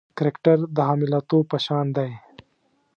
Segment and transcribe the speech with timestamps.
[0.17, 2.11] کرکټر د حامله توب په شان دی.